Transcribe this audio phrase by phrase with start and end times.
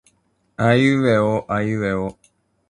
[0.57, 2.17] あいうえおあいうえお